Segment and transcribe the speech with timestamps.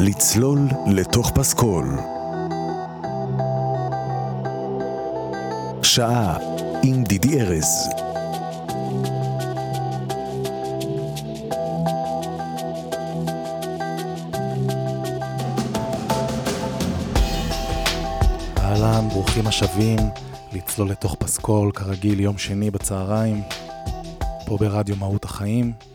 [0.00, 1.86] לצלול לתוך פסקול.
[5.82, 6.36] שעה
[6.82, 7.88] עם דידי ארז.
[18.58, 19.98] אהלן, ברוכים השבים
[20.52, 23.42] לצלול לתוך פסקול, כרגיל יום שני בצהריים,
[24.46, 25.87] פה ברדיו מהות החיים.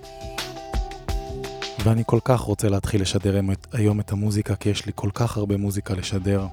[1.83, 3.39] ואני כל כך רוצה להתחיל לשדר
[3.73, 6.47] היום את המוזיקה, כי יש לי כל כך הרבה מוזיקה לשדר.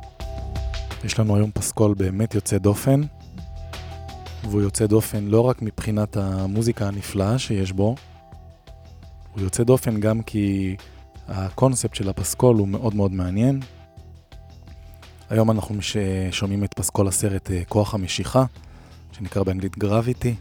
[1.05, 3.01] יש לנו היום פסקול באמת יוצא דופן,
[4.45, 7.95] והוא יוצא דופן לא רק מבחינת המוזיקה הנפלאה שיש בו,
[9.33, 10.77] הוא יוצא דופן גם כי
[11.29, 13.61] הקונספט של הפסקול הוא מאוד מאוד מעניין.
[15.31, 15.75] היום אנחנו
[16.31, 18.45] שומעים את פסקול הסרט אה, כוח המשיכה,
[19.13, 20.35] שנקרא באנגלית גרביטי.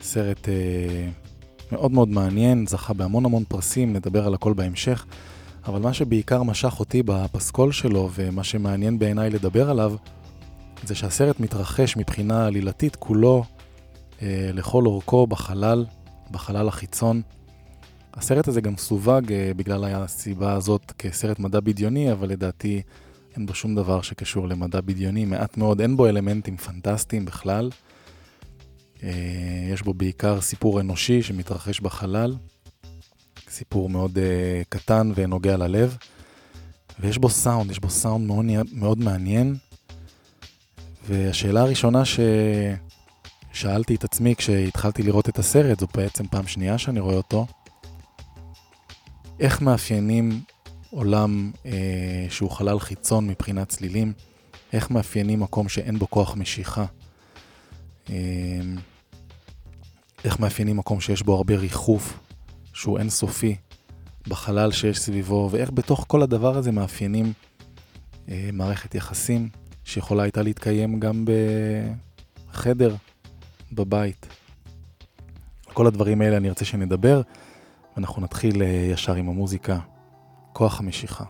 [0.00, 1.08] סרט אה,
[1.72, 5.06] מאוד מאוד מעניין, זכה בהמון המון פרסים, נדבר על הכל בהמשך.
[5.66, 9.94] אבל מה שבעיקר משך אותי בפסקול שלו, ומה שמעניין בעיניי לדבר עליו,
[10.84, 13.44] זה שהסרט מתרחש מבחינה עלילתית כולו
[14.22, 15.86] אה, לכל אורכו בחלל,
[16.30, 17.22] בחלל החיצון.
[18.14, 22.82] הסרט הזה גם סווג אה, בגלל הסיבה הזאת כסרט מדע בדיוני, אבל לדעתי
[23.36, 27.70] אין בו שום דבר שקשור למדע בדיוני, מעט מאוד, אין בו אלמנטים פנטסטיים בכלל.
[29.02, 29.10] אה,
[29.72, 32.36] יש בו בעיקר סיפור אנושי שמתרחש בחלל,
[33.48, 34.20] סיפור מאוד uh,
[34.68, 35.96] קטן ונוגע ללב,
[37.00, 39.56] ויש בו סאונד, יש בו סאונד מאוד, מאוד מעניין.
[41.08, 42.02] והשאלה הראשונה
[43.52, 47.46] ששאלתי את עצמי כשהתחלתי לראות את הסרט, זו בעצם פעם שנייה שאני רואה אותו,
[49.40, 50.40] איך מאפיינים
[50.90, 54.12] עולם אה, שהוא חלל חיצון מבחינת צלילים,
[54.72, 56.84] איך מאפיינים מקום שאין בו כוח משיכה.
[58.10, 58.16] אה,
[60.24, 62.18] איך מאפיינים מקום שיש בו הרבה ריחוף,
[62.72, 63.56] שהוא אינסופי,
[64.28, 67.32] בחלל שיש סביבו, ואיך בתוך כל הדבר הזה מאפיינים
[68.28, 69.48] אה, מערכת יחסים
[69.84, 71.24] שיכולה הייתה להתקיים גם
[72.50, 72.94] בחדר,
[73.72, 74.26] בבית.
[75.64, 77.22] כל הדברים האלה אני ארצה שנדבר,
[77.96, 79.78] ואנחנו נתחיל אה, ישר עם המוזיקה.
[80.52, 81.24] כוח המשיכה.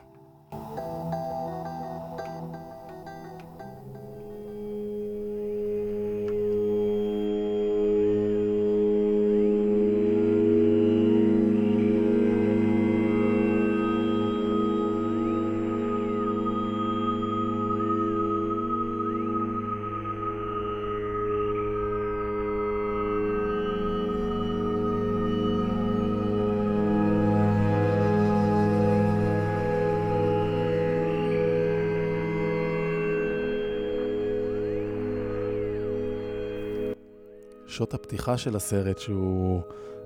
[37.80, 39.60] שוט הפתיחה של הסרט, שהוא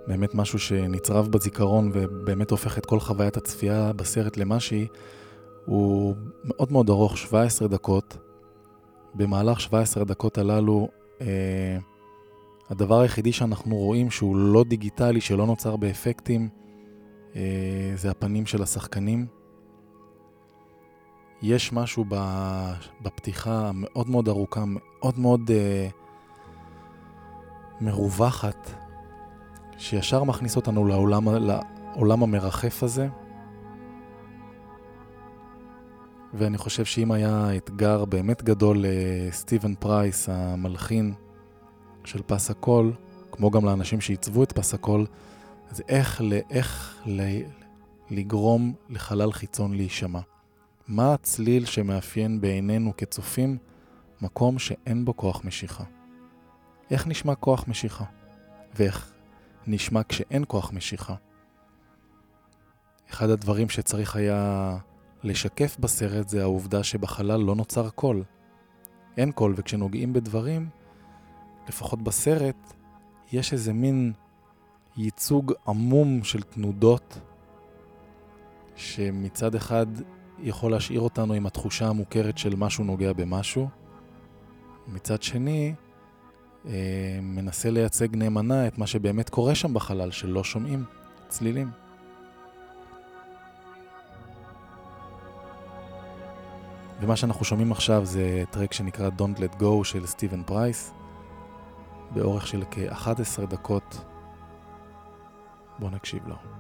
[0.07, 4.87] באמת משהו שנצרב בזיכרון ובאמת הופך את כל חוויית הצפייה בסרט למה שהיא,
[5.67, 6.15] הוא
[6.45, 8.17] מאוד מאוד ארוך, 17 דקות.
[9.15, 10.89] במהלך 17 הדקות הללו,
[11.21, 11.79] אה,
[12.71, 16.49] הדבר היחידי שאנחנו רואים שהוא לא דיגיטלי, שלא נוצר באפקטים,
[17.37, 19.27] אה, זה הפנים של השחקנים.
[21.43, 22.05] יש משהו
[23.03, 25.51] בפתיחה מאוד מאוד ארוכה, מאוד מאוד...
[25.51, 25.89] אה,
[27.85, 28.71] מרווחת,
[29.79, 33.09] שישר מכניס אותנו לעולם, לעולם המרחף הזה.
[36.35, 41.15] ואני חושב שאם היה אתגר באמת גדול לסטיבן פרייס, המלחין
[42.05, 42.93] של פס הקול,
[43.33, 45.07] כמו גם לאנשים שעיצבו את פס הקול,
[45.71, 47.03] זה איך, איך
[48.11, 50.21] לגרום לחלל חיצון להישמע.
[50.89, 53.59] מה הצליל שמאפיין בעינינו כצופים
[54.23, 55.85] מקום שאין בו כוח משיכה?
[56.91, 58.05] איך נשמע כוח משיכה?
[58.75, 59.13] ואיך
[59.67, 61.15] נשמע כשאין כוח משיכה?
[63.11, 64.77] אחד הדברים שצריך היה
[65.23, 68.23] לשקף בסרט זה העובדה שבחלל לא נוצר קול.
[69.17, 70.69] אין קול, וכשנוגעים בדברים,
[71.69, 72.73] לפחות בסרט,
[73.33, 74.13] יש איזה מין
[74.97, 77.19] ייצוג עמום של תנודות,
[78.77, 79.87] שמצד אחד
[80.39, 83.69] יכול להשאיר אותנו עם התחושה המוכרת של משהו נוגע במשהו,
[84.89, 85.75] מצד שני,
[87.23, 90.85] מנסה לייצג נאמנה את מה שבאמת קורה שם בחלל, שלא שומעים
[91.29, 91.71] צלילים.
[97.01, 100.93] ומה שאנחנו שומעים עכשיו זה טרק שנקרא Don't Let Go של סטיבן פרייס,
[102.11, 104.05] באורך של כ-11 דקות.
[105.79, 106.54] בואו נקשיב לו.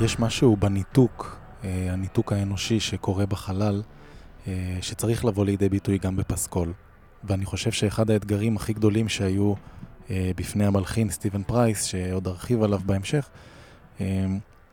[0.00, 3.82] יש משהו בניתוק, אה, הניתוק האנושי שקורה בחלל,
[4.46, 6.72] אה, שצריך לבוא לידי ביטוי גם בפסקול.
[7.24, 9.54] ואני חושב שאחד האתגרים הכי גדולים שהיו
[10.10, 13.28] אה, בפני המלחין סטיבן פרייס, שעוד ארחיב עליו בהמשך,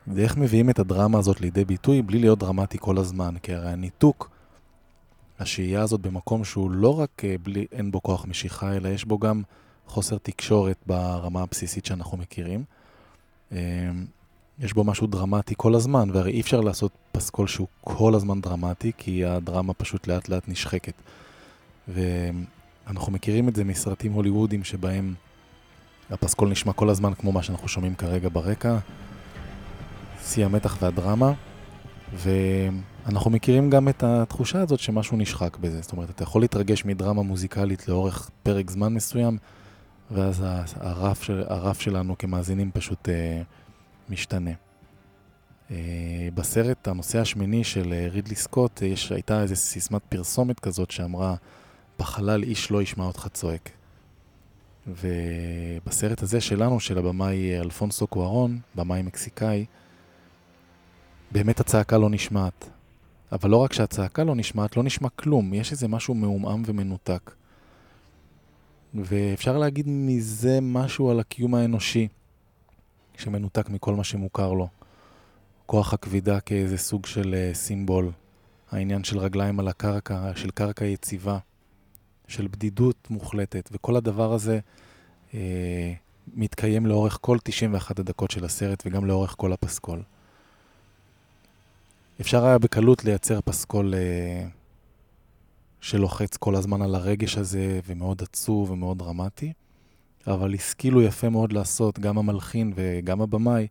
[0.08, 3.36] זה איך מביאים את הדרמה הזאת לידי ביטוי בלי להיות דרמטי כל הזמן.
[3.44, 4.30] כי הרי הניתוק,
[5.40, 9.44] השהייה הזאת במקום שהוא לא רק בלי, אין בו כוח משיכה, אלא יש בו גם
[9.88, 12.64] חוסר תקשורת ברמה הבסיסית שאנחנו מכירים.
[14.60, 18.92] יש בו משהו דרמטי כל הזמן, והרי אי אפשר לעשות פסקול שהוא כל הזמן דרמטי,
[18.98, 20.94] כי הדרמה פשוט לאט לאט נשחקת.
[21.88, 25.14] ואנחנו מכירים את זה מסרטים הוליוודיים שבהם
[26.10, 28.78] הפסקול נשמע כל הזמן כמו מה שאנחנו שומעים כרגע ברקע,
[30.24, 31.34] שיא המתח והדרמה,
[32.14, 35.82] ואנחנו מכירים גם את התחושה הזאת שמשהו נשחק בזה.
[35.82, 39.38] זאת אומרת, אתה יכול להתרגש מדרמה מוזיקלית לאורך פרק זמן מסוים,
[40.12, 40.44] ואז
[40.76, 43.10] הרף, של, הרף שלנו כמאזינים פשוט...
[43.10, 43.42] אה,
[44.10, 44.52] משתנה.
[45.70, 45.74] Uh,
[46.34, 51.36] בסרט הנושא השמיני של uh, רידלי סקוט, uh, יש, הייתה איזו סיסמת פרסומת כזאת שאמרה,
[52.00, 53.70] בחלל איש לא ישמע אותך צועק.
[54.88, 59.66] ובסרט הזה שלנו, של הבמאי אלפונסו קוארון, במאי מקסיקאי,
[61.32, 62.70] באמת הצעקה לא נשמעת.
[63.32, 67.32] אבל לא רק שהצעקה לא נשמעת, לא נשמע כלום, יש איזה משהו מעומעם ומנותק.
[68.94, 72.08] ואפשר להגיד מזה משהו על הקיום האנושי.
[73.20, 74.68] שמנותק מכל מה שמוכר לו.
[75.66, 78.12] כוח הכבידה כאיזה סוג של uh, סימבול.
[78.72, 81.38] העניין של רגליים על הקרקע, של קרקע יציבה,
[82.28, 84.60] של בדידות מוחלטת, וכל הדבר הזה
[85.32, 85.36] uh,
[86.34, 90.02] מתקיים לאורך כל 91 הדקות של הסרט וגם לאורך כל הפסקול.
[92.22, 94.50] אפשר היה בקלות לייצר פסקול uh,
[95.82, 99.54] שלוחץ כל הזמן על הרגש הזה, ומאוד עצוב ומאוד דרמטי.
[100.28, 103.68] אבל השכילו יפה מאוד לעשות, גם המלחין וגם הבמאי,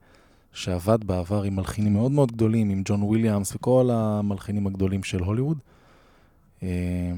[0.53, 5.59] שעבד בעבר עם מלחינים מאוד מאוד גדולים, עם ג'ון וויליאמס וכל המלחינים הגדולים של הוליווד,
[6.63, 7.13] אה,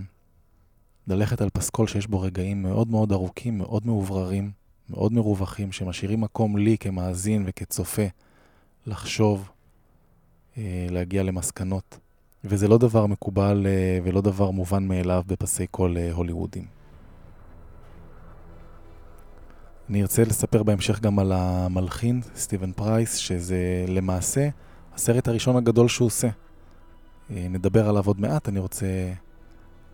[1.08, 4.50] ללכת על פסקול שיש בו רגעים מאוד מאוד ארוכים, מאוד מאובררים,
[4.90, 8.02] מאוד מרווחים, שמשאירים מקום לי כמאזין וכצופה
[8.86, 9.48] לחשוב,
[10.58, 11.98] אה, להגיע למסקנות.
[12.44, 16.75] וזה לא דבר מקובל אה, ולא דבר מובן מאליו בפסי קול הוליוודים.
[19.90, 24.48] אני ארצה לספר בהמשך גם על המלחין, סטיבן פרייס, שזה למעשה
[24.94, 26.28] הסרט הראשון הגדול שהוא עושה.
[27.30, 28.86] אה, נדבר עליו עוד מעט, אני רוצה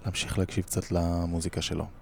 [0.05, 2.02] להמשיך להקשיב קצת למוזיקה שלו.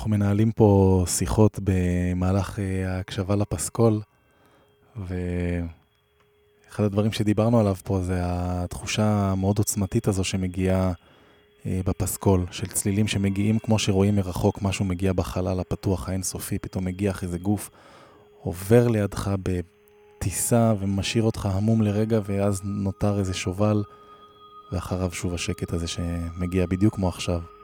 [0.00, 4.00] אנחנו מנהלים פה שיחות במהלך אה, ההקשבה לפסקול,
[4.96, 10.92] ואחד הדברים שדיברנו עליו פה זה התחושה המאוד עוצמתית הזו שמגיעה
[11.66, 17.12] אה, בפסקול, של צלילים שמגיעים כמו שרואים מרחוק, משהו מגיע בחלל הפתוח האינסופי, פתאום מגיע
[17.22, 17.70] איזה גוף,
[18.42, 23.82] עובר לידך בטיסה ומשאיר אותך המום לרגע, ואז נותר איזה שובל,
[24.72, 27.59] ואחריו שוב השקט הזה שמגיע בדיוק כמו עכשיו.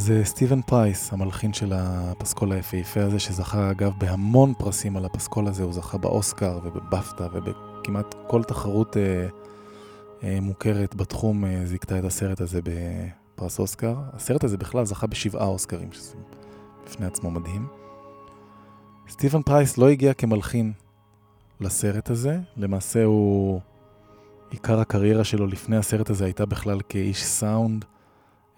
[0.00, 5.46] אז אה, סטיבן פרייס, המלחין של הפסקול היפהפה הזה, שזכה אגב בהמון פרסים על הפסקול
[5.46, 8.98] הזה, הוא זכה באוסקר ובבפטה ובכמעט כל תחרות אה,
[10.20, 13.94] אה, מוכרת בתחום אה, זיכתה את הסרט הזה בפרס אוסקר.
[14.12, 16.14] הסרט הזה בכלל זכה בשבעה אוסקרים, שזה
[16.86, 17.66] בפני עצמו מדהים.
[19.08, 20.72] סטיבן פרייס לא הגיע כמלחין
[21.60, 23.60] לסרט הזה, למעשה הוא...
[24.50, 27.84] עיקר הקריירה שלו לפני הסרט הזה הייתה בכלל כאיש סאונד.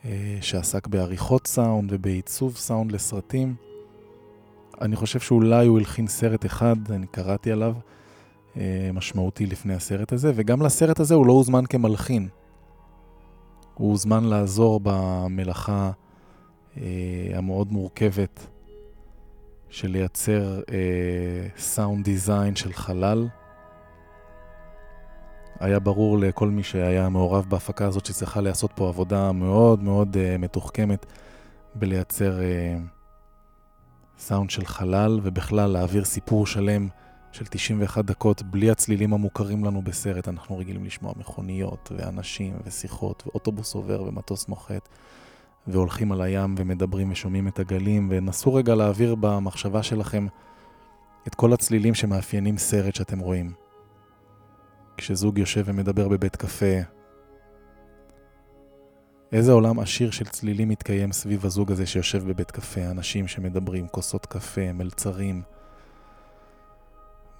[0.05, 3.55] אה, שעסק בעריכות סאונד ובעיצוב סאונד לסרטים.
[4.81, 7.75] אני חושב שאולי הוא הלחין סרט אחד, אני קראתי עליו,
[8.57, 12.29] אה, משמעותי לפני הסרט הזה, וגם לסרט הזה הוא לא הוזמן כמלחין.
[13.75, 15.91] הוא הוזמן לעזור במלאכה
[16.77, 16.83] אה,
[17.35, 18.47] המאוד מורכבת
[19.69, 20.61] של לייצר
[21.57, 23.29] סאונד דיזיין של חלל.
[25.61, 30.39] היה ברור לכל מי שהיה מעורב בהפקה הזאת שצריכה לעשות פה עבודה מאוד מאוד uh,
[30.39, 31.07] מתוחכמת
[31.75, 32.81] בלייצר uh,
[34.19, 36.89] סאונד של חלל ובכלל להעביר סיפור שלם
[37.33, 40.29] של 91 דקות בלי הצלילים המוכרים לנו בסרט.
[40.29, 44.89] אנחנו רגילים לשמוע מכוניות ואנשים ושיחות ואוטובוס עובר ומטוס נוחת
[45.67, 50.27] והולכים על הים ומדברים ושומעים את הגלים ונסו רגע להעביר במחשבה שלכם
[51.27, 53.62] את כל הצלילים שמאפיינים סרט שאתם רואים.
[55.03, 56.77] כשזוג יושב ומדבר בבית קפה,
[59.33, 64.27] איזה עולם עשיר של צלילים מתקיים סביב הזוג הזה שיושב בבית קפה, אנשים שמדברים, כוסות
[64.27, 65.43] קפה, מלצרים,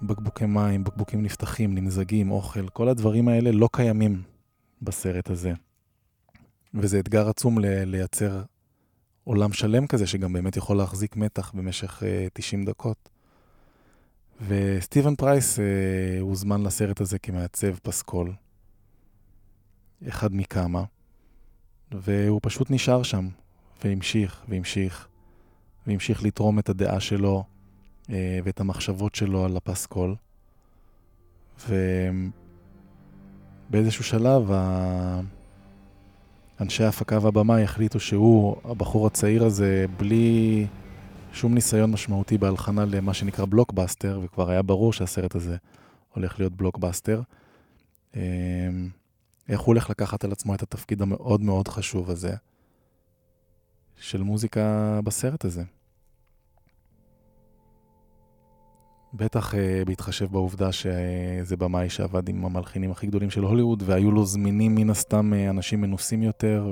[0.01, 4.21] בקבוקי מים, בקבוקים נפתחים, נמזגים, אוכל, כל הדברים האלה לא קיימים
[4.81, 5.53] בסרט הזה.
[6.73, 8.41] וזה אתגר עצום ל- לייצר
[9.23, 13.12] עולם שלם כזה, שגם באמת יכול להחזיק מתח במשך uh, 90 דקות.
[14.41, 15.61] וסטיבן פרייס uh,
[16.21, 18.33] הוזמן לסרט הזה כמעצב פסקול,
[20.07, 20.83] אחד מכמה,
[21.91, 23.27] והוא פשוט נשאר שם,
[23.83, 25.07] והמשיך, והמשיך,
[25.87, 27.43] והמשיך לתרום את הדעה שלו
[28.03, 28.09] uh,
[28.43, 30.15] ואת המחשבות שלו על הפסקול.
[33.69, 35.21] ובאיזשהו שלב, ה...
[36.61, 40.67] אנשי ההפקה והבמה החליטו שהוא, הבחור הצעיר הזה, בלי
[41.33, 45.57] שום ניסיון משמעותי בהלחנה למה שנקרא בלוקבאסטר, וכבר היה ברור שהסרט הזה
[46.13, 47.21] הולך להיות בלוקבאסטר,
[48.15, 48.21] אמ,
[49.49, 52.33] איך הוא הולך לקחת על עצמו את התפקיד המאוד מאוד חשוב הזה
[53.95, 55.63] של מוזיקה בסרט הזה.
[59.13, 64.25] בטח uh, בהתחשב בעובדה שזה במאי שעבד עם המלחינים הכי גדולים של הוליווד, והיו לו
[64.25, 66.67] זמינים מן הסתם uh, אנשים מנוסים יותר,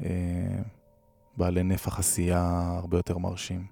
[0.00, 0.83] ובעלי
[1.40, 3.66] uh, נפח עשייה הרבה יותר מרשים.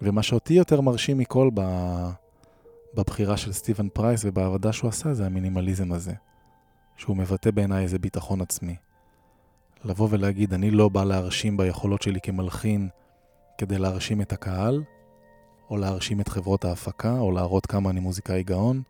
[0.00, 1.62] ומה שאותי יותר מרשים מכל ב...
[2.94, 6.12] בבחירה של סטיבן פרייס ובעבודה שהוא עשה, זה המינימליזם הזה.
[6.98, 8.76] שהוא מבטא בעיניי איזה ביטחון עצמי.
[9.84, 12.88] לבוא ולהגיד, אני לא בא להרשים ביכולות שלי כמלחין
[13.58, 14.82] כדי להרשים את הקהל,
[15.70, 18.82] או להרשים את חברות ההפקה, או להראות כמה אני מוזיקאי גאון,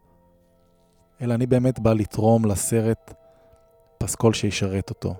[1.21, 3.15] אלא אני באמת בא לתרום לסרט
[3.99, 5.15] פסקול שישרת אותו.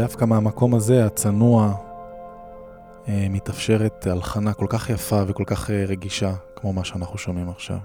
[0.00, 1.74] ודווקא מהמקום הזה, הצנוע,
[3.08, 7.78] אה, מתאפשרת הלחנה כל כך יפה וכל כך אה, רגישה, כמו מה שאנחנו שומעים עכשיו.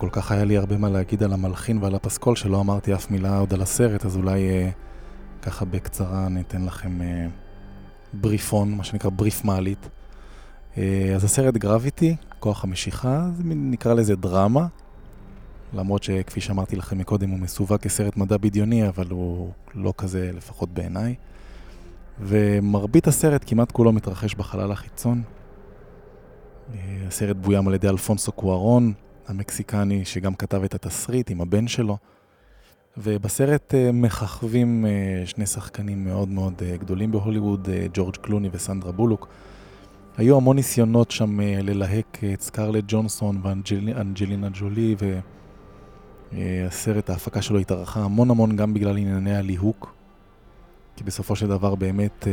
[0.00, 3.38] וכל כך היה לי הרבה מה להגיד על המלחין ועל הפסקול שלא אמרתי אף מילה
[3.38, 4.70] עוד על הסרט, אז אולי אה,
[5.42, 7.26] ככה בקצרה ניתן לכם אה,
[8.12, 9.88] בריפון, מה שנקרא בריף מעלית.
[10.78, 14.66] אה, אז הסרט גרביטי, כוח המשיכה, נקרא לזה דרמה,
[15.72, 20.68] למרות שכפי שאמרתי לכם מקודם הוא מסווג כסרט מדע בדיוני, אבל הוא לא כזה לפחות
[20.74, 21.14] בעיניי.
[22.20, 25.22] ומרבית הסרט כמעט כולו מתרחש בחלל החיצון.
[26.74, 28.92] אה, הסרט בוים על ידי אלפונסו קוארון,
[29.30, 31.96] המקסיקני שגם כתב את התסריט עם הבן שלו.
[32.96, 39.28] ובסרט אה, מככבים אה, שני שחקנים מאוד מאוד גדולים בהוליווד, ג'ורג' קלוני וסנדרה בולוק.
[40.16, 44.96] היו המון ניסיונות שם ללהק את סקרלט ג'ונסון ואנג'לינה ג'ולי,
[46.32, 49.94] והסרט, ההפקה שלו התארכה המון המון גם בגלל ענייני הליהוק.
[50.96, 52.26] כי בסופו של דבר באמת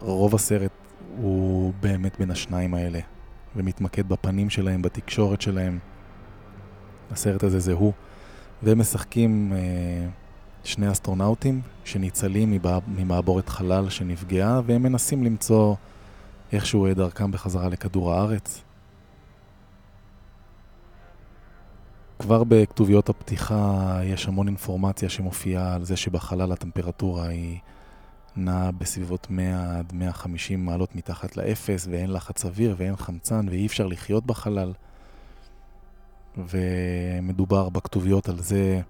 [0.00, 0.70] רוב הסרט
[1.16, 3.00] הוא באמת בין השניים האלה,
[3.56, 5.78] ומתמקד בפנים שלהם, בתקשורת שלהם.
[7.10, 7.92] הסרט הזה זה הוא.
[8.62, 10.08] והם משחקים אה,
[10.64, 15.74] שני אסטרונאוטים שניצלים ממעבורת חלל שנפגעה, והם מנסים למצוא
[16.52, 18.62] איכשהו את דרכם בחזרה לכדור הארץ.
[22.18, 27.58] כבר בכתוביות הפתיחה יש המון אינפורמציה שמופיעה על זה שבחלל הטמפרטורה היא
[28.36, 33.86] נעה בסביבות 100 עד 150 מעלות מתחת לאפס, ואין לחץ אוויר ואין חמצן ואי אפשר
[33.86, 34.72] לחיות בחלל.
[36.36, 38.80] ומדובר בכתוביות על זה,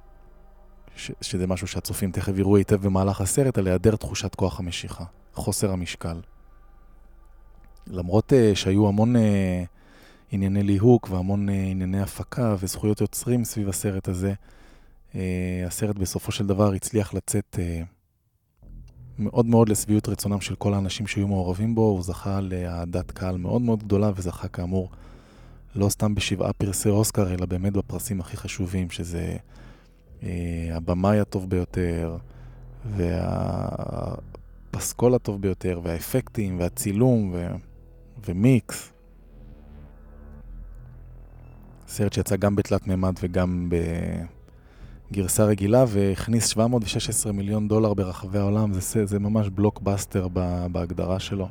[0.97, 5.73] ש- שזה משהו שהצופים תכף יראו היטב במהלך הסרט, על היעדר תחושת כוח המשיכה, חוסר
[5.73, 6.21] המשקל.
[7.87, 9.19] למרות uh, שהיו המון uh,
[10.31, 14.35] ענייני ליהוק והמון uh, ענייני הפקה וזכויות יוצרים סביב הסרט הזה,
[15.13, 15.17] uh,
[15.67, 17.57] הסרט בסופו של דבר הצליח לצאת...
[17.59, 18.02] Uh,
[19.23, 23.63] מאוד מאוד לשביעות רצונם של כל האנשים שהיו מעורבים בו, הוא זכה לאהדת קהל מאוד
[23.63, 24.91] מאוד גדולה וזכה כאמור
[25.75, 29.37] לא סתם בשבעה פרסי אוסקר, אלא באמת בפרסים הכי חשובים, שזה
[30.23, 32.17] אה, הבמאי הטוב ביותר,
[34.71, 37.47] והפסקול הטוב ביותר, והאפקטים, והצילום, ו...
[38.29, 38.93] ומיקס.
[41.89, 43.77] סרט שיצא גם בתלת מימד וגם ב...
[45.13, 50.29] גרסה רגילה והכניס 716 מיליון דולר ברחבי העולם, זה, זה ממש בלוקבאסטר
[50.73, 51.49] בהגדרה שלו.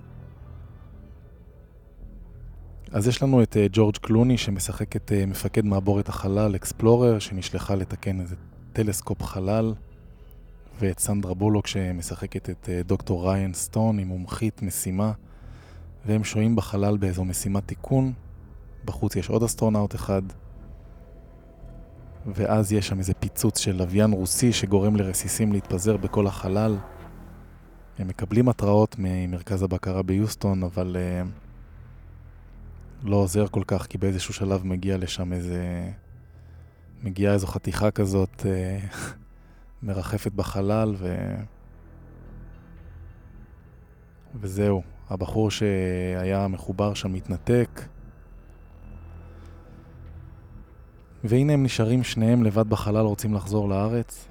[2.91, 7.75] אז יש לנו את אה, ג'ורג' קלוני שמשחק את אה, מפקד מעבורת החלל, אקספלורר, שנשלחה
[7.75, 8.35] לתקן איזה
[8.73, 9.73] טלסקופ חלל,
[10.79, 15.11] ואת סנדרה בולוק שמשחקת את אה, דוקטור ריין סטון, היא מומחית משימה,
[16.05, 18.13] והם שוהים בחלל באיזו משימת תיקון.
[18.85, 20.21] בחוץ יש עוד אסטרונאוט אחד,
[22.25, 26.77] ואז יש שם איזה פיצוץ של לוויין רוסי שגורם לרסיסים להתפזר בכל החלל.
[27.99, 31.27] הם מקבלים התראות ממרכז הבקרה ביוסטון, אבל uh,
[33.07, 35.91] לא עוזר כל כך, כי באיזשהו שלב מגיע לשם איזה...
[37.03, 38.95] מגיעה איזו חתיכה כזאת uh,
[39.83, 41.15] מרחפת בחלל, ו...
[44.35, 44.81] וזהו.
[45.09, 47.81] הבחור שהיה מחובר שם מתנתק.
[51.23, 54.27] והנה הם נשארים שניהם לבד בחלל, רוצים לחזור לארץ.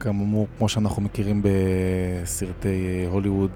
[0.00, 3.50] כאמור, כמו שאנחנו מכירים בסרטי אה, הוליווד,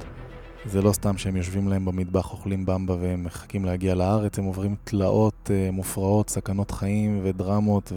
[0.64, 4.74] זה לא סתם שהם יושבים להם במטבח, אוכלים במבה והם מחכים להגיע לארץ, הם עוברים
[4.84, 7.92] תלאות אה, מופרעות, סכנות חיים ודרמות,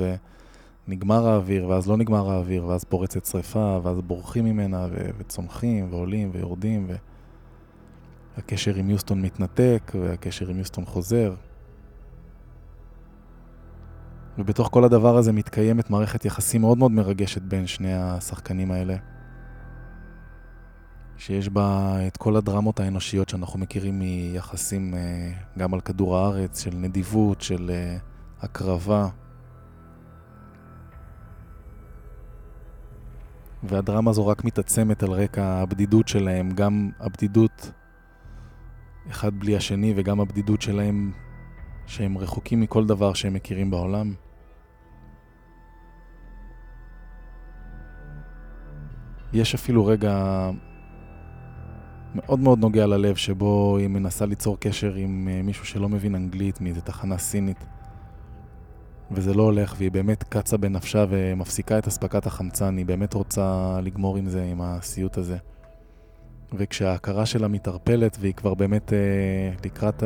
[0.88, 6.86] ונגמר האוויר, ואז לא נגמר האוויר, ואז פורצת שריפה, ואז בורחים ממנה, וצומחים, ועולים, ויורדים,
[6.90, 6.96] ו...
[8.42, 11.34] הקשר עם יוסטון מתנתק, והקשר עם יוסטון חוזר.
[14.38, 18.96] ובתוך כל הדבר הזה מתקיימת מערכת יחסים מאוד מאוד מרגשת בין שני השחקנים האלה.
[21.18, 26.76] שיש בה את כל הדרמות האנושיות שאנחנו מכירים מיחסים אה, גם על כדור הארץ, של
[26.76, 27.98] נדיבות, של אה,
[28.42, 29.08] הקרבה.
[33.64, 37.72] והדרמה הזו רק מתעצמת על רקע הבדידות שלהם, גם הבדידות
[39.10, 41.12] אחד בלי השני וגם הבדידות שלהם
[41.86, 44.14] שהם רחוקים מכל דבר שהם מכירים בעולם.
[49.34, 50.50] יש אפילו רגע
[52.16, 56.62] מאוד מאוד נוגע ללב שבו היא מנסה ליצור קשר עם אה, מישהו שלא מבין אנגלית
[56.62, 57.66] מאיזה תחנה סינית
[59.12, 64.18] וזה לא הולך והיא באמת קצה בנפשה ומפסיקה את אספקת החמצן, היא באמת רוצה לגמור
[64.18, 65.38] עם זה, עם הסיוט הזה.
[66.54, 68.98] וכשההכרה שלה מתערפלת והיא כבר באמת אה,
[69.66, 70.04] לקראת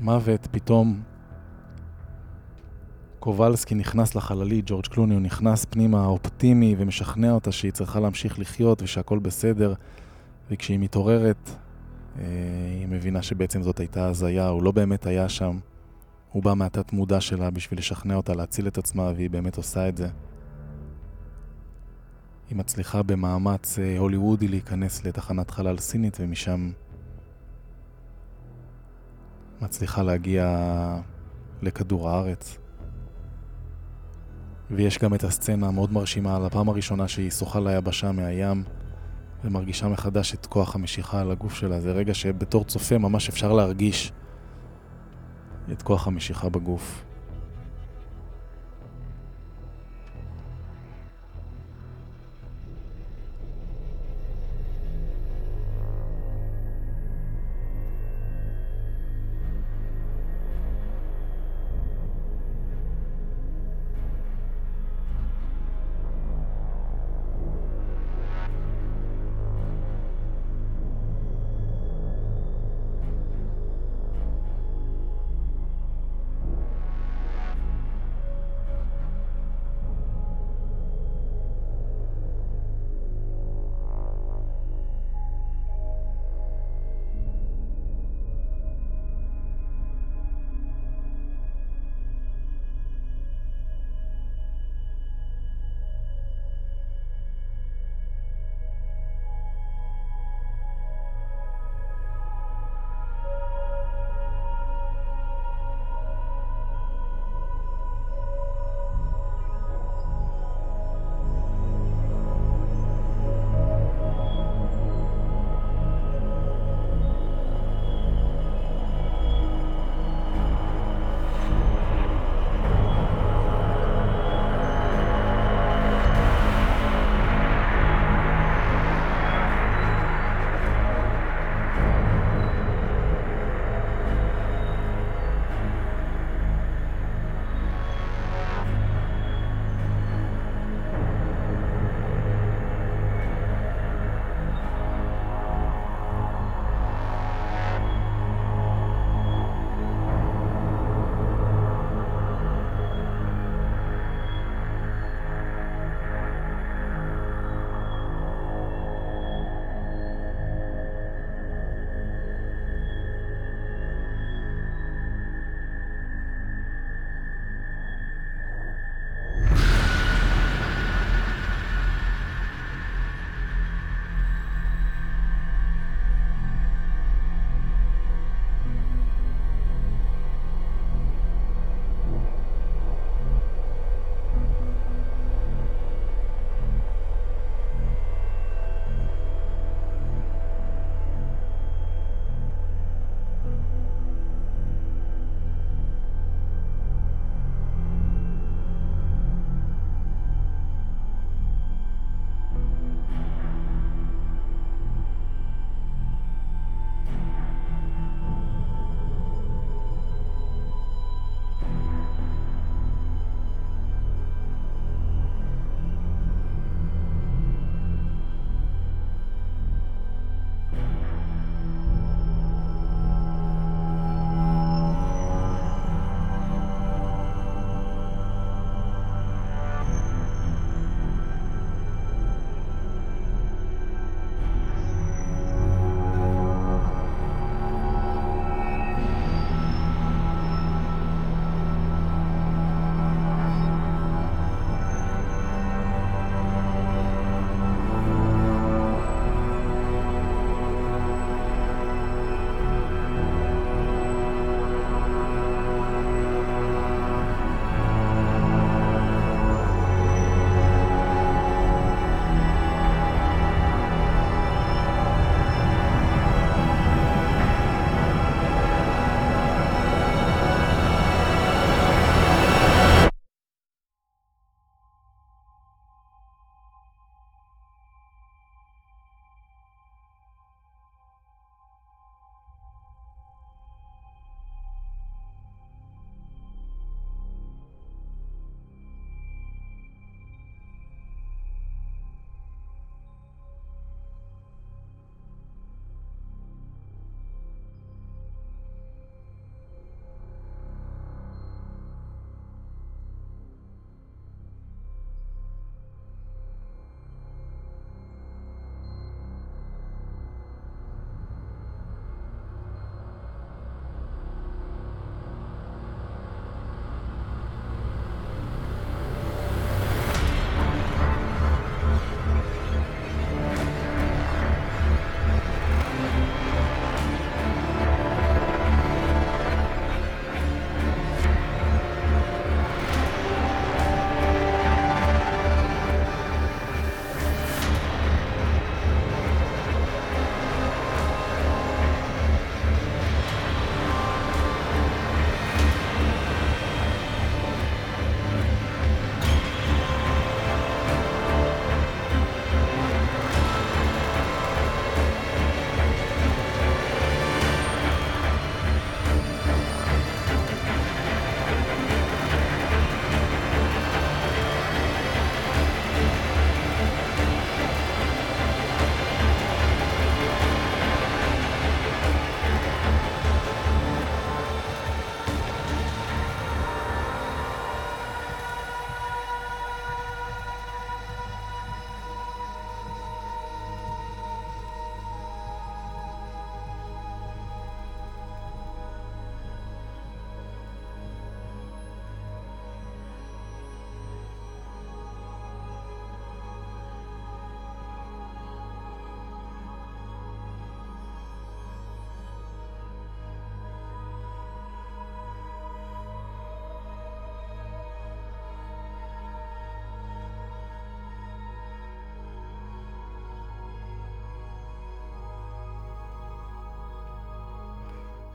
[0.00, 1.02] המוות, פתאום
[3.18, 8.82] קובלסקי נכנס לחללי, ג'ורג' קלוני, הוא נכנס פנימה אופטימי ומשכנע אותה שהיא צריכה להמשיך לחיות
[8.82, 9.74] ושהכול בסדר,
[10.50, 11.50] וכשהיא מתעוררת,
[12.18, 12.24] אה,
[12.80, 15.58] היא מבינה שבעצם זאת הייתה הזיה, הוא לא באמת היה שם.
[16.32, 19.96] הוא בא מהתת מודע שלה בשביל לשכנע אותה להציל את עצמה, והיא באמת עושה את
[19.96, 20.08] זה.
[22.48, 26.70] היא מצליחה במאמץ אה, הוליוודי להיכנס לתחנת חלל סינית, ומשם
[29.60, 30.56] מצליחה להגיע
[31.62, 32.58] לכדור הארץ.
[34.70, 38.64] ויש גם את הסצנה המאוד מרשימה על הפעם הראשונה שהיא שוחה ליבשה מהים
[39.44, 41.80] ומרגישה מחדש את כוח המשיכה על הגוף שלה.
[41.80, 44.12] זה רגע שבתור צופה ממש אפשר להרגיש
[45.72, 47.04] את כוח המשיכה בגוף.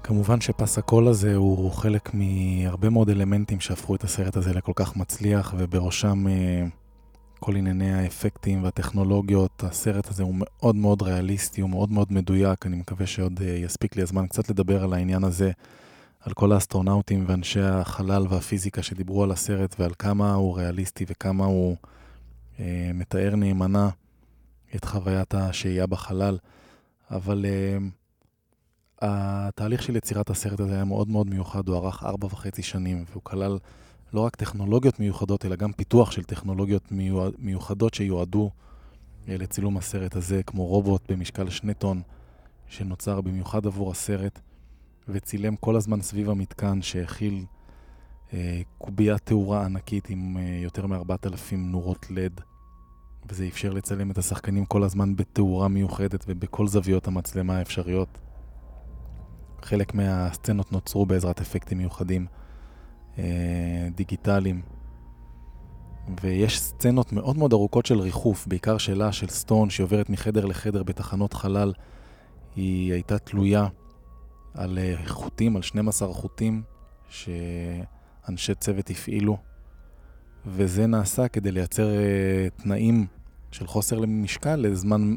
[0.09, 4.95] כמובן שפס הקול הזה הוא חלק מהרבה מאוד אלמנטים שהפכו את הסרט הזה לכל כך
[4.95, 6.65] מצליח, ובראשם אה,
[7.39, 9.63] כל ענייני האפקטים והטכנולוגיות.
[9.63, 12.65] הסרט הזה הוא מאוד מאוד ריאליסטי, הוא מאוד מאוד מדויק.
[12.65, 15.51] אני מקווה שעוד אה, יספיק לי הזמן קצת לדבר על העניין הזה,
[16.19, 21.75] על כל האסטרונאוטים ואנשי החלל והפיזיקה שדיברו על הסרט ועל כמה הוא ריאליסטי וכמה הוא
[22.59, 23.89] אה, מתאר נאמנה
[24.75, 26.37] את חוויית השהייה בחלל.
[27.11, 27.45] אבל...
[27.45, 27.98] אה,
[29.01, 33.23] התהליך של יצירת הסרט הזה היה מאוד מאוד מיוחד, הוא ארך ארבע וחצי שנים, והוא
[33.23, 33.57] כלל
[34.13, 36.83] לא רק טכנולוגיות מיוחדות, אלא גם פיתוח של טכנולוגיות
[37.37, 38.49] מיוחדות שיועדו
[39.29, 42.01] אה, לצילום הסרט הזה, כמו רובוט במשקל שני טון,
[42.67, 44.39] שנוצר במיוחד עבור הסרט,
[45.09, 47.45] וצילם כל הזמן סביב המתקן שהכיל
[48.33, 52.41] אה, קוביית תאורה ענקית עם אה, יותר מ-4,000 נורות לד,
[53.29, 58.17] וזה אפשר לצלם את השחקנים כל הזמן בתאורה מיוחדת ובכל זוויות המצלמה האפשריות.
[59.65, 62.25] חלק מהסצנות נוצרו בעזרת אפקטים מיוחדים
[63.17, 64.61] אה, דיגיטליים.
[66.21, 70.83] ויש סצנות מאוד מאוד ארוכות של ריחוף, בעיקר שלה, של סטון, שהיא עוברת מחדר לחדר
[70.83, 71.73] בתחנות חלל.
[72.55, 73.67] היא הייתה תלויה
[74.53, 76.63] על אה, חוטים, על 12 חוטים
[77.09, 79.37] שאנשי צוות הפעילו,
[80.45, 83.07] וזה נעשה כדי לייצר אה, תנאים
[83.51, 85.15] של חוסר למשקל לזמן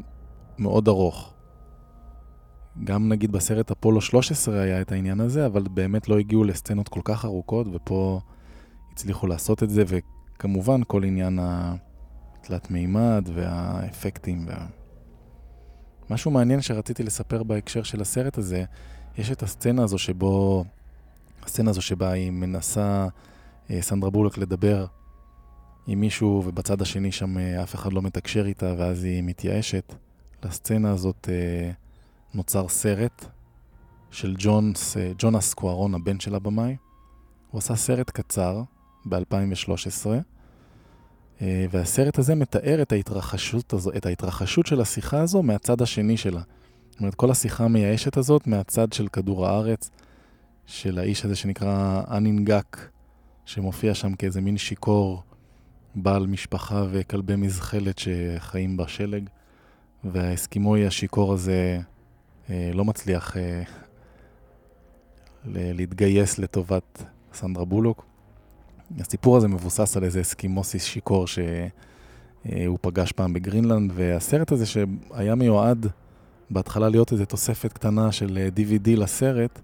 [0.57, 1.32] מאוד ארוך.
[2.83, 6.99] גם נגיד בסרט אפולו 13 היה את העניין הזה, אבל באמת לא הגיעו לסצנות כל
[7.03, 8.19] כך ארוכות, ופה
[8.91, 14.45] הצליחו לעשות את זה, וכמובן כל עניין התלת מימד והאפקטים.
[14.47, 14.65] וה...
[16.09, 18.63] משהו מעניין שרציתי לספר בהקשר של הסרט הזה,
[19.17, 20.65] יש את הסצנה הזו שבו,
[21.43, 23.07] הסצנה הזו שבה היא מנסה,
[23.69, 24.85] אה, סנדרה בולוק, לדבר
[25.87, 29.93] עם מישהו, ובצד השני שם אה, אף אחד לא מתקשר איתה, ואז היא מתייאשת.
[30.43, 31.29] לסצנה הזאת...
[31.31, 31.82] אה,
[32.33, 33.25] נוצר סרט
[34.11, 36.75] של ג'ונס, אה, ג'ונס קוארון, הבן של הבמאי.
[37.51, 38.61] הוא עשה סרט קצר
[39.05, 40.07] ב-2013,
[41.41, 46.41] אה, והסרט הזה מתאר את ההתרחשות, הזו, את ההתרחשות של השיחה הזו מהצד השני שלה.
[46.89, 49.89] זאת אומרת, כל השיחה המייאשת הזאת מהצד של כדור הארץ,
[50.65, 52.89] של האיש הזה שנקרא אנינגק,
[53.45, 55.23] שמופיע שם כאיזה מין שיכור,
[55.95, 59.29] בעל משפחה וכלבי מזחלת שחיים בשלג,
[60.03, 61.79] והאסקימוי השיכור הזה
[62.49, 63.63] לא מצליח אה,
[65.45, 68.05] להתגייס לטובת סנדרה בולוק.
[68.99, 75.87] הסיפור הזה מבוסס על איזה אסקימוסיס שיכור שהוא פגש פעם בגרינלנד, והסרט הזה שהיה מיועד
[76.49, 79.59] בהתחלה להיות איזו תוספת קטנה של DVD אה, לסרט,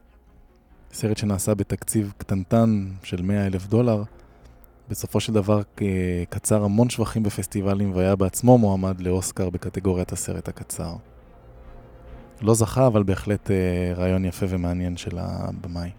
[0.94, 4.04] סרט שנעשה בתקציב קטנטן של 100 אלף דולר,
[4.90, 5.62] בסופו של דבר
[6.30, 10.96] קצר המון שבחים בפסטיבלים והיה בעצמו מועמד לאוסקר בקטגוריית הסרט הקצר.
[12.42, 15.90] לא זכה, אבל בהחלט אה, רעיון יפה ומעניין של הבמאי.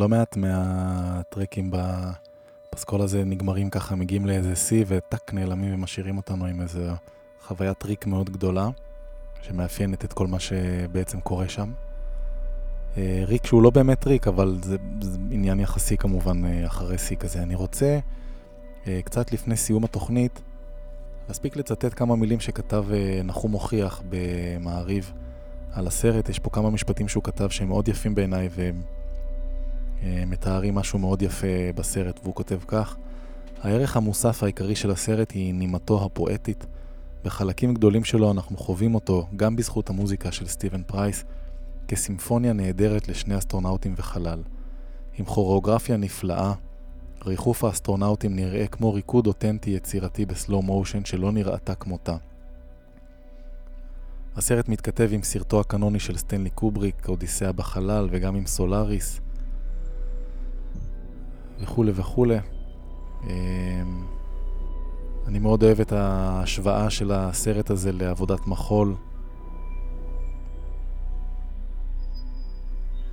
[0.00, 6.60] לא מעט מהטרקים בפסקול הזה נגמרים ככה, מגיעים לאיזה שיא וטאק נעלמים ומשאירים אותנו עם
[6.60, 6.90] איזה
[7.46, 8.68] חוויית ריק מאוד גדולה,
[9.42, 11.72] שמאפיינת את כל מה שבעצם קורה שם.
[12.96, 17.16] אה, ריק שהוא לא באמת ריק, אבל זה, זה עניין יחסי כמובן אה, אחרי שיא
[17.16, 17.42] כזה.
[17.42, 17.98] אני רוצה,
[18.86, 20.40] אה, קצת לפני סיום התוכנית,
[21.28, 22.84] להספיק לצטט כמה מילים שכתב
[23.24, 25.12] נחום מוכיח במעריב
[25.72, 26.28] על הסרט.
[26.28, 28.48] יש פה כמה משפטים שהוא כתב שהם מאוד יפים בעיניי
[30.04, 32.96] ומתארים משהו מאוד יפה בסרט, והוא כותב כך:
[33.62, 36.66] הערך המוסף העיקרי של הסרט היא נימתו הפואטית.
[37.24, 41.24] בחלקים גדולים שלו אנחנו חווים אותו גם בזכות המוזיקה של סטיבן פרייס,
[41.88, 44.42] כסימפוניה נהדרת לשני אסטרונאוטים וחלל.
[45.18, 46.52] עם כוריאוגרפיה נפלאה,
[47.26, 52.16] ריחוף האסטרונאוטים נראה כמו ריקוד אותנטי יצירתי ב slow motion שלא נראתה כמותה.
[54.36, 59.20] הסרט מתכתב עם סרטו הקנוני של סטנלי קובריק, אודיסאה בחלל, וגם עם סולאריס,
[61.60, 62.38] וכולי וכולי.
[63.24, 63.30] אמ,
[65.26, 68.94] אני מאוד אוהב את ההשוואה של הסרט הזה לעבודת מחול,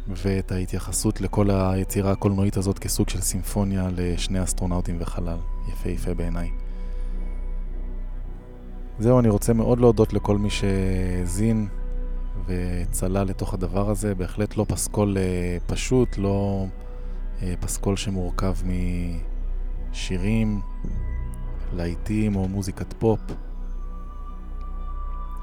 [0.07, 5.37] ואת ההתייחסות לכל היצירה הקולנועית הזאת כסוג של סימפוניה לשני אסטרונאוטים וחלל.
[5.67, 6.49] יפהפה בעיניי.
[8.99, 11.67] זהו, אני רוצה מאוד להודות לכל מי שהאזין
[12.45, 14.15] וצלל לתוך הדבר הזה.
[14.15, 16.65] בהחלט לא פסקול אה, פשוט, לא
[17.59, 18.55] פסקול שמורכב
[19.91, 20.61] משירים,
[21.73, 23.19] להיטים או מוזיקת פופ.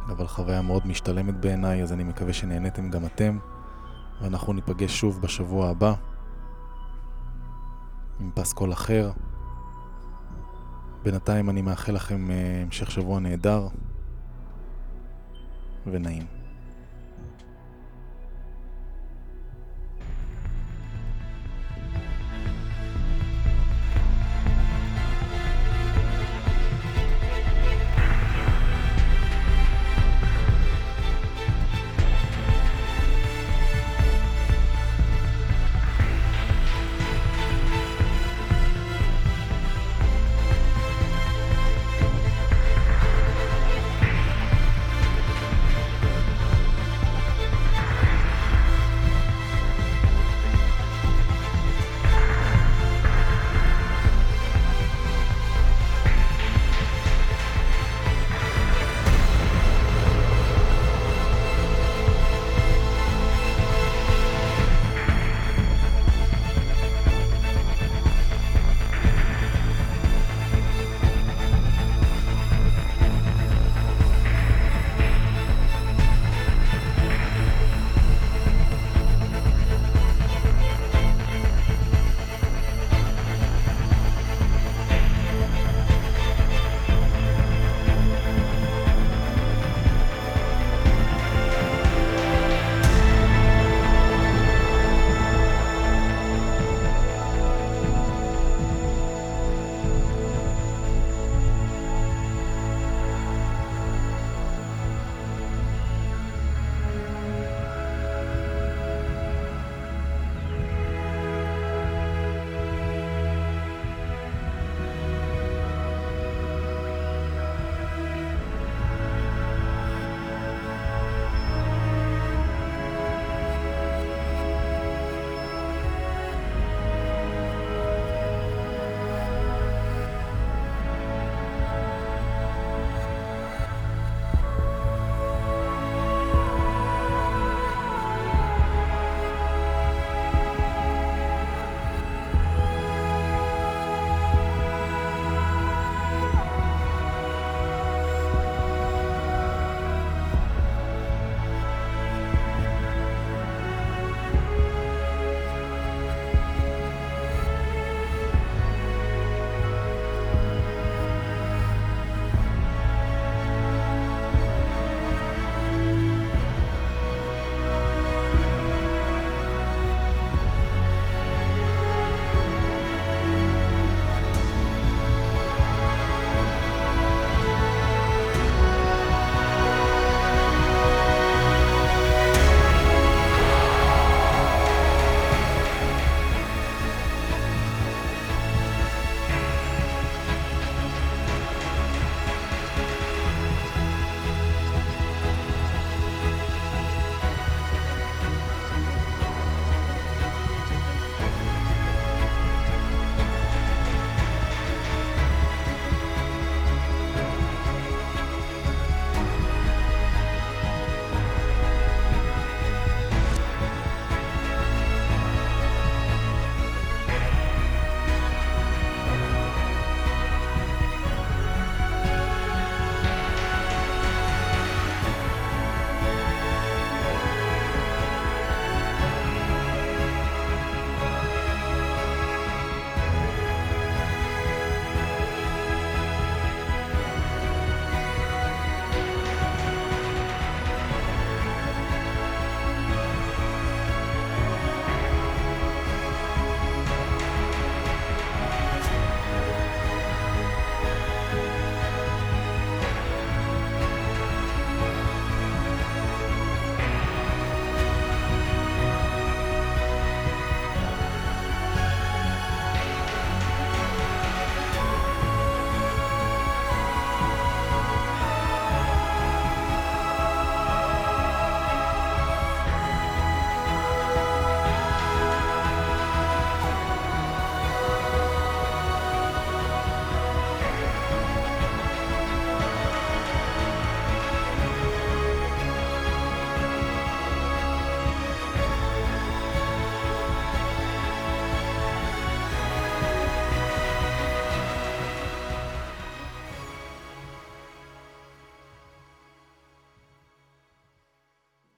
[0.06, 3.38] אבל חוויה מאוד משתלמת בעיניי, אז אני מקווה שנהניתם גם אתם.
[4.20, 5.94] ואנחנו ניפגש שוב בשבוע הבא
[8.20, 9.12] עם פסקול אחר.
[11.02, 13.68] בינתיים אני מאחל לכם אה, המשך שבוע נהדר
[15.86, 16.33] ונעים.